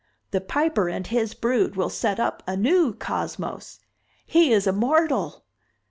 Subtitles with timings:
[0.31, 3.81] The Piper and his brood will set up a new cosmos.
[4.25, 5.43] He is immortal!"